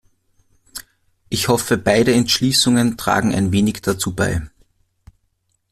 Ich 1.29 1.47
hoffe, 1.47 1.77
beide 1.77 2.11
Entschließungen 2.15 2.97
tragen 2.97 3.35
ein 3.35 3.51
wenig 3.51 3.83
dazu 3.83 4.15
bei. 4.15 4.41